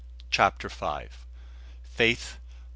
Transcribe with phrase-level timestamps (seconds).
[0.31, 1.27] CHAPTER FIVE.
[1.83, 2.39] FAITH.